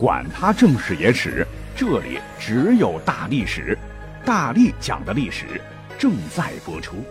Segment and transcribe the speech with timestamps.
[0.00, 3.76] 管他正史野史，这里只有大历史，
[4.24, 5.60] 大力讲的历史
[5.98, 7.04] 正在播出。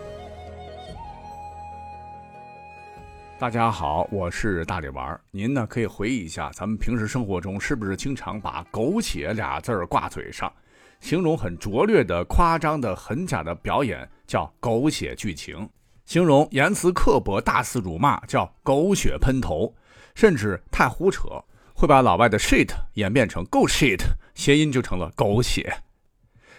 [3.38, 5.20] 大家好，我是大力丸儿。
[5.30, 10.52] 您呢可以回忆一下，咱们平时生活中是不是经常把“苟且”俩字儿挂嘴上，
[10.98, 15.70] 形容很拙劣的、夸张的、很假的表演叫“狗血剧情”，
[16.06, 19.72] 形容言辞刻薄、大肆辱骂叫“狗血喷头”，
[20.16, 21.40] 甚至太胡扯。
[21.80, 24.02] 会把老外的 shit 演变成 go shit，
[24.34, 25.78] 谐音就成了狗血。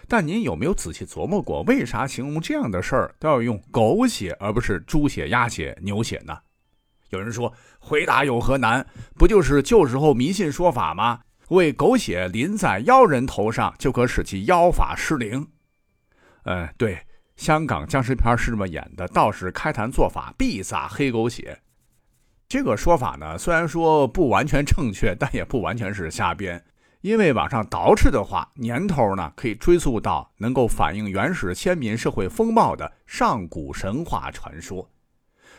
[0.08, 6.36] 但您有没有仔细琢磨过，为啥形容这样的事儿都要用狗血而不是猪血、鸭血、牛血呢？
[7.10, 8.84] 有人说，回答有何难？
[9.14, 11.20] 不就是旧时候迷信说法吗？
[11.50, 15.46] 为狗血淋在妖人头上，就可使其妖法失灵。
[16.46, 16.98] 嗯，对，
[17.36, 21.60] 香港僵尸片是这么演的，道士开坛做法必撒黑狗血。
[22.52, 26.62] 这个说法呢，虽然说不完全正确，但也不完全是瞎编。
[27.00, 34.86] 因为往上倒饬的话，年头呢可以追溯到能够反映原始先民社会风貌的上古神话传说。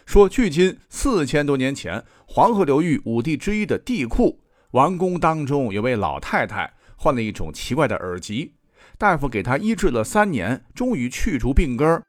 [0.05, 4.39] 说距今四千多年前，黄河流域五帝之一的帝库
[4.69, 8.53] 王宫当中有位老太太患了一种奇怪的耳疾，
[8.99, 12.03] 大夫给她医治了三年，终于去除病根儿。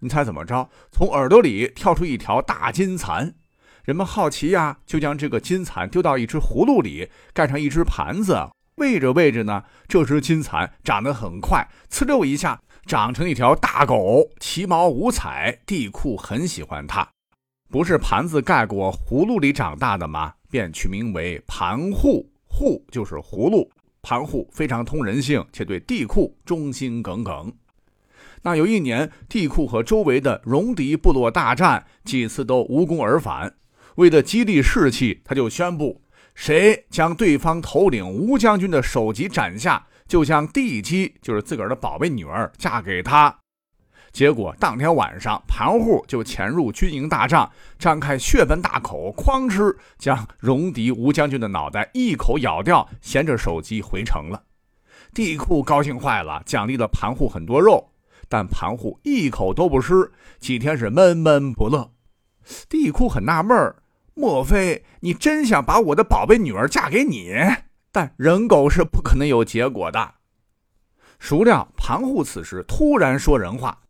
[0.00, 0.68] 你猜怎么着？
[0.92, 3.34] 从耳朵里跳出一条大金蚕。
[3.86, 8.36] 人们好奇呀，就将这个金蚕丢到一只葫芦里，盖上一只盘子，
[8.78, 15.60] 喂着喂着呢，这只金蚕长得很快，呲溜一下长成一条大狗，其毛五彩。
[15.64, 17.08] 地库很喜欢它，
[17.70, 20.34] 不是盘子盖过葫芦里长大的吗？
[20.50, 23.70] 便取名为盘户，户就是葫芦。
[24.02, 27.52] 盘户非常通人性，且对地库忠心耿耿。
[28.42, 33.54] 那有一年，地库和周围的戎狄部落大战，几次都无功而返。
[33.96, 36.02] 为了激励士气，他就宣布：
[36.34, 43.34] 谁将对方头领吴将军的首级斩下，就将帝姬，就是自个儿的宝贝女儿，嫁给他。
[44.12, 54.42] 结果当天晚上，盘户就潜入军营大帐，张开血盆大口，哐哧将戎狄吴将军的脑袋一口咬掉，衔着首级回城了。
[55.14, 57.92] 帝库高兴坏了，奖励了盘户很多肉，
[58.28, 61.92] 但盘户一口都不吃，几天是闷闷不乐。
[62.68, 63.76] 帝库很纳闷儿。
[64.18, 67.34] 莫非你真想把我的宝贝女儿嫁给你？
[67.92, 70.14] 但人狗是不可能有结果的。
[71.18, 73.82] 孰料庞户此时突然说人话：“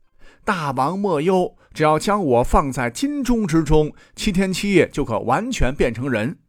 [0.44, 6.41] 大王莫忧，只要将我放在金钟之中，七天七夜就可完全变成人。”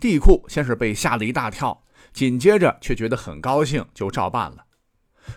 [0.00, 4.64] 地库先是被吓了一大跳，紧接着却觉得很高兴，就照办了。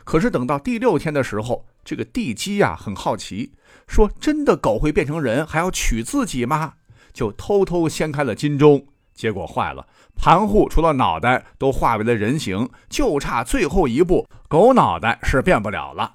[0.05, 3.51] 可是等到第六天的时候，这个地基呀很好奇，
[3.89, 6.75] 说：“真的狗会变成人，还要娶自己吗？”
[7.17, 8.85] 就偷偷掀开了金钟，
[9.15, 16.13] 结果坏了，盘户除了脑袋都化为了人形，就差最后一步，狗脑袋是变不了了。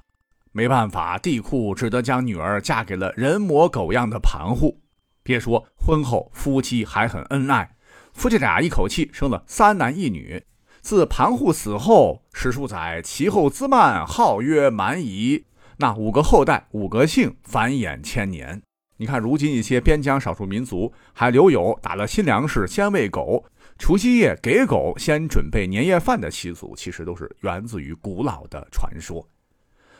[0.52, 4.80] 没办法，地库只得将女儿嫁给了人模狗样的盘户。
[5.24, 7.74] 别说婚后夫妻还很恩爱，
[8.12, 10.44] 夫妻俩一口气生了三男一女。
[10.82, 15.46] 自盘户死后，史书载其后滋蔓，号曰蛮夷。
[15.78, 18.62] 那五个后代，五个姓，繁衍千年。
[19.02, 23.44] 你看，如今一些边疆少数民族还留有打了新粮食先喂狗，
[23.76, 29.26] 除夕夜给狗先准备年夜饭的习俗，其实都是源自于古老的传说。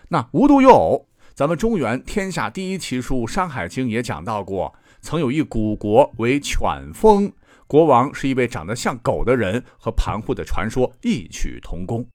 [0.09, 7.33] 那无独有偶，咱们中原天下第一奇书《山海经》也讲到过，曾有一古国为犬封，
[7.67, 12.07] 国王是一位长得像狗的人，和盘户的传说异曲同工。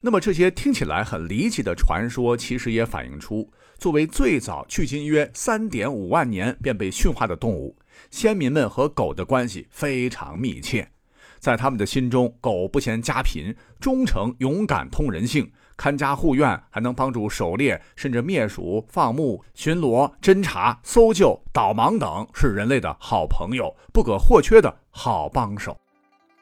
[0.00, 3.50] 那么这些听起来很离奇的传说，其实也反映出。
[3.78, 7.76] 作为最早距今约三点五万年便被驯化的动物，
[8.10, 10.88] 先民们和狗的关系非常密切。
[11.38, 25.76] 在他们的心中，狗不嫌家贫，忠诚、勇敢、通人性，看家护院，还能帮助狩猎，甚至灭鼠、放牧、巡逻、侦查、搜救、导盲等，是人类的好朋友，不可或缺的好帮手。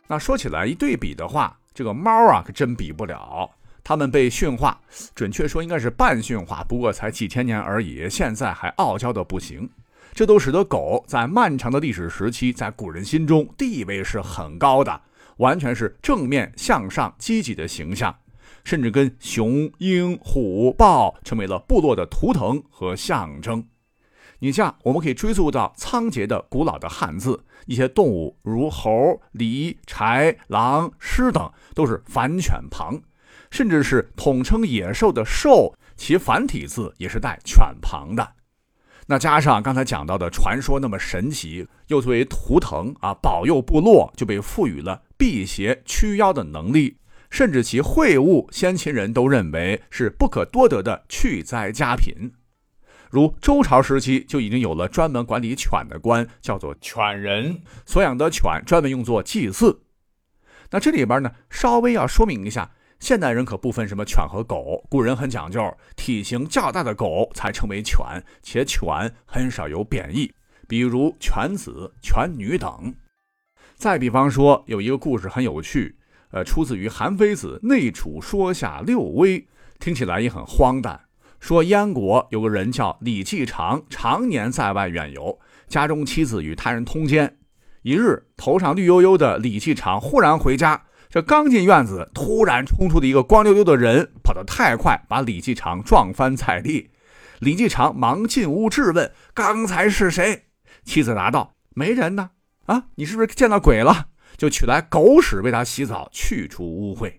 [0.06, 3.50] 那说起来一对比的话，这个猫啊，可真比不了。
[3.82, 4.80] 它们被驯化，
[5.15, 8.09] 准确说应该是半驯化，不过才几千年而已。
[8.09, 9.68] 现在还傲娇的不行，
[10.15, 15.03] 这都使得狗在漫长的历史时期，在古人心中地位是很高的，
[15.36, 18.16] 完全是正面向上、积极的形象，
[18.65, 23.66] 甚至跟熊、鹰、虎、豹成为了部落的图腾和象征。
[24.44, 33.00] 以下，我们可以追溯到仓颉的古老的汉字，一些动物如猴、狸、豺、狼、狮等，都是反犬旁。
[33.50, 38.32] 甚至是统称野兽的“兽”，其繁体字也是带犬旁的。
[39.06, 46.96] 那加上刚才讲到的传说那么神奇，又作为图腾啊保佑部落，就被赋予了辟邪驱妖的能力，
[47.30, 52.32] 甚至其秽物，先秦人都认为是不可多得的去灾佳品。
[53.15, 59.83] 如周朝时期就已经有了专门管理犬的官，叫做犬人，所养的犬专门用作祭祀。
[60.72, 62.72] 那这里边呢，稍微要说明一下。
[62.99, 65.63] 现代人可不分什么犬和狗，古人很讲究，
[65.95, 67.99] 体型较大的狗才称为犬，
[68.43, 70.33] 且犬很少有贬义，
[70.66, 72.93] 比如犬子、犬女等。
[73.77, 75.95] 再比方说，有一个故事很有趣，
[76.33, 79.39] 呃，出自于《韩非子·内储说下六微》，
[79.78, 81.01] 听起来也很荒诞。
[81.44, 85.38] 说燕国有个人叫李继常，常年在外远游，
[85.68, 87.36] 家中妻子与他人通奸。
[87.82, 90.82] 一日，头上绿油油的李继常忽然回家。
[91.10, 96.88] 这刚进院子，突然冲出的一个光溜溜的人，跑得太快，把李继常撞翻在地。
[97.41, 100.44] 李继常忙进屋质问：“刚才是谁？”
[100.82, 102.30] 妻子答道：“没人呢。”
[102.64, 104.06] 啊，你是不是见到鬼了？
[104.38, 107.12] 就取来狗屎为他洗澡，去除污秽。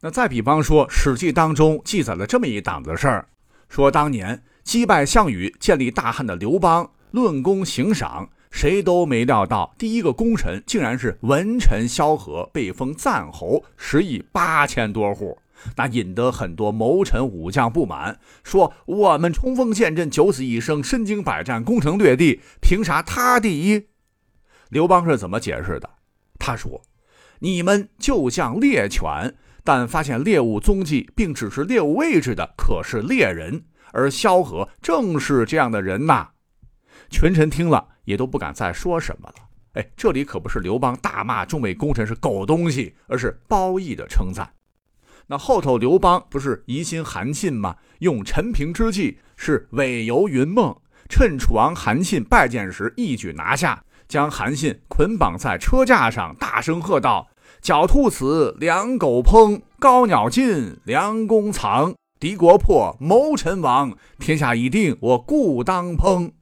[0.00, 3.28] 那再比方说，《史记》当中记载了这么一档子事儿：
[3.70, 8.28] 说当年击败项羽、建立大汉的刘邦，论功行赏。
[8.50, 15.38] 谁都没料到，第一个功臣竟然是文臣萧何，被封赞侯，十亿八千多户，
[15.76, 23.86] 那引得很多谋臣武将不满，说我们冲锋陷阵，九死一生，身经百战，攻城略地，凭啥他第一？
[24.68, 25.88] 刘邦是怎么解释的？
[26.36, 26.82] 他说
[27.38, 29.36] ：“你们就像猎犬，
[29.70, 36.30] 但发现猎物踪迹并指示猎物位置的，可是猎人，而萧何正是这样的人呐。”
[37.08, 37.86] 群臣听了。
[38.04, 39.34] 也都不敢再说什么了。
[39.74, 44.50] 哎，这里可不是刘邦大骂众位功臣是狗东西，而是褒义的称赞。
[45.28, 47.76] 那后头刘邦不是疑心韩信吗？
[48.00, 50.76] 用陈平之计，是伪游云梦，
[51.08, 57.28] 趁楚王韩信拜见时一举拿下，将韩信捆绑在车架上，大声喝道
[57.62, 61.94] ：“狡兔死，良狗烹；高鸟尽，良弓藏。
[62.18, 63.96] 敌国破，谋臣亡。
[64.18, 66.32] 天下已定，我故当烹。”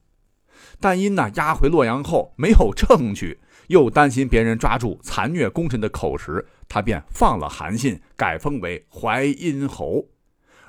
[0.80, 10.04] 但因呢押回洛阳后没有证据，又担心别人抓住残虐功臣的口实，他便放了韩信，改封为淮阴侯。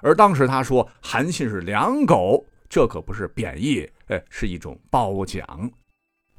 [0.01, 5.71] 而当时他说韩信是良狗，这可不是贬义，哎，是一种褒奖。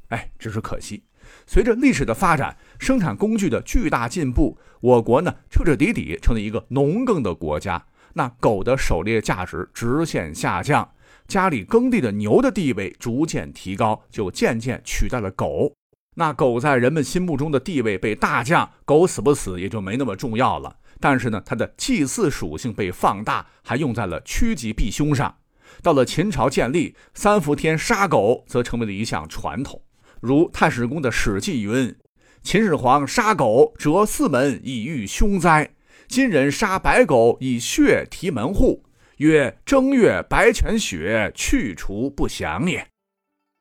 [0.09, 1.05] 哎，只是可惜，
[1.47, 7.85] 随着历史的发展，生产工具的巨大进步，我国呢彻彻底底成了一个农耕的国家，
[8.15, 10.91] 那狗的狩猎价值直线下降。
[11.27, 15.73] 家里耕地的牛的地位逐渐提高，就渐渐取代了狗。
[16.17, 20.77] 那狗在人们心目中的地位被大降，狗死不死也就没那么重要了。
[20.99, 25.37] 但是呢，它的祭祀属性被放大，还用在了趋吉避凶上。
[25.82, 29.81] 到了秦朝建立，三伏天杀狗则成为了一项传统。
[30.20, 31.96] 如太史公的《史记》云
[32.43, 35.70] ：“秦始皇杀狗，折四门以御凶灾；
[36.08, 38.84] 今人杀白狗，以血提门户。”
[39.17, 42.87] 曰正月白泉雪，去除不祥也。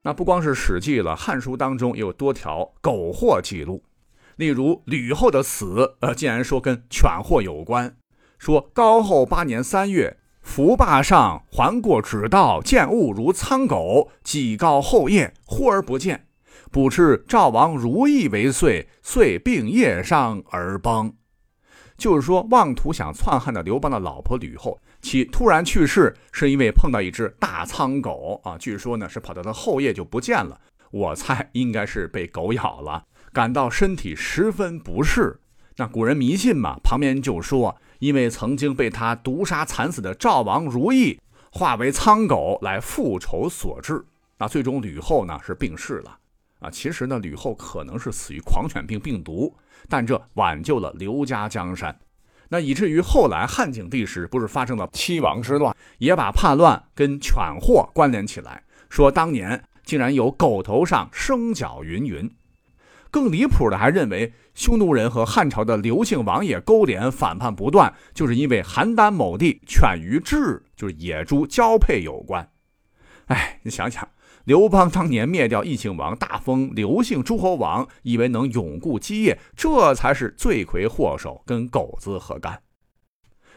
[0.03, 3.83] 那不光是《史记》了，《汉书》当中有多条狗祸记录。
[4.37, 7.97] 例如吕后的死，呃，竟然说跟犬祸有关。
[8.37, 16.27] 说高后八年三月，伏霸上环过指道，见物如苍狗，几告后夜，忽而不见，
[16.71, 21.13] 不知赵王如意为岁，遂病夜伤而崩。
[21.97, 24.79] 就是说，妄图想篡汉的刘邦的老婆吕后。
[25.01, 28.57] 其突然去世，是因为碰到一只大苍狗啊！
[28.57, 30.59] 据说呢是跑到他后夜就不见了，
[30.91, 35.39] 我猜应该是被狗咬了，感到身体十分不适。
[35.77, 41.19] 那古人迷信嘛，旁边就说，因为曾经被他毒杀惨死的赵王如意
[41.51, 44.05] 化为苍狗来复仇所致。
[44.37, 46.18] 那最终吕后呢是病逝了
[46.59, 46.69] 啊！
[46.69, 49.55] 其实呢吕后可能是死于狂犬病病毒，
[49.87, 51.97] 但这挽救了刘家江山。
[52.49, 62.29] 那以至于后来汉景帝时，不是发生了七王之乱，也把叛乱跟犬祸关联起来，说当年竟然有狗头上生角云云。
[63.11, 72.51] 更离谱的还认为匈奴人和汉朝的刘姓王爷勾连，反叛不断，就是因为邯郸某地犬与雉，就是野猪交配有关。
[73.27, 74.07] 哎，你想想。
[74.49, 82.59] 刘邦当年灭掉异姓王，大封刘姓诸侯王，以为能永固基业，这才是罪魁祸首，跟狗子何干？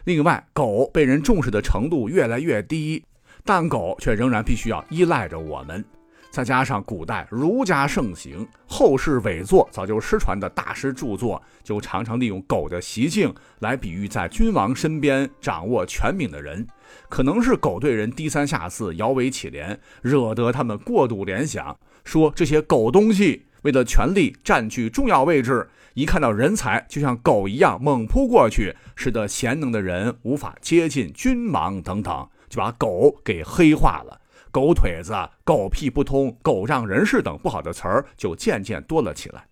[0.05, 3.03] 另外，狗被人重视的程度越来越低，
[3.43, 5.83] 但狗却仍然必须要依赖着我们。
[6.31, 16.67] 再加上古代儒家盛行，后世伪作早就失传的大师著作，就常常利用狗的习性来比喻在君王身边掌握权柄的人。
[17.09, 34.21] 可能是狗对人低三下四、摇尾乞怜，惹得他们过度联想，说这些狗东西为了权力占据重要位置，一看到人才就像狗一样猛扑过去，使得贤能的人无法接近君王等等，就把狗给黑化了。
[34.51, 39.47] 狗腿子、狗屁不通、狗仗人势等不好的词儿就渐渐多了起来。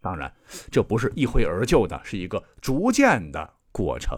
[0.00, 0.32] 当然，
[0.70, 4.16] 这不是一挥而就的，是一个逐渐的过程。